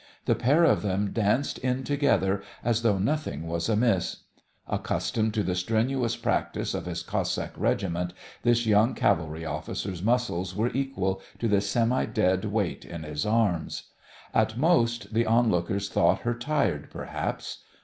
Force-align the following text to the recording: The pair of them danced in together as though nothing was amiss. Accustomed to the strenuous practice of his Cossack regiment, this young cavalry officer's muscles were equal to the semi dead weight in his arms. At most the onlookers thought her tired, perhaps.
The 0.25 0.33
pair 0.33 0.63
of 0.63 0.81
them 0.81 1.11
danced 1.11 1.59
in 1.59 1.83
together 1.83 2.41
as 2.63 2.81
though 2.81 2.97
nothing 2.97 3.45
was 3.45 3.69
amiss. 3.69 4.23
Accustomed 4.67 5.35
to 5.35 5.43
the 5.43 5.53
strenuous 5.53 6.15
practice 6.15 6.73
of 6.73 6.87
his 6.87 7.03
Cossack 7.03 7.51
regiment, 7.55 8.11
this 8.41 8.65
young 8.65 8.95
cavalry 8.95 9.45
officer's 9.45 10.01
muscles 10.01 10.55
were 10.55 10.73
equal 10.73 11.21
to 11.37 11.47
the 11.47 11.61
semi 11.61 12.05
dead 12.07 12.45
weight 12.45 12.83
in 12.83 13.03
his 13.03 13.27
arms. 13.27 13.91
At 14.33 14.57
most 14.57 15.13
the 15.13 15.27
onlookers 15.27 15.87
thought 15.89 16.21
her 16.21 16.33
tired, 16.33 16.89
perhaps. 16.89 17.59